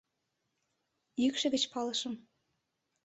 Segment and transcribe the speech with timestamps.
[1.23, 2.13] Йӱкшӧ гыч палышым.